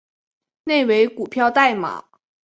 [0.63, 2.03] 内为股票代码